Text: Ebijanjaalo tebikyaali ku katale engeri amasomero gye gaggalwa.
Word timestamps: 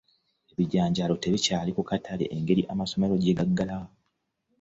Ebijanjaalo 0.51 1.13
tebikyaali 1.23 1.71
ku 1.77 1.83
katale 1.89 2.25
engeri 2.35 2.61
amasomero 2.73 3.13
gye 3.17 3.37
gaggalwa. 3.37 3.87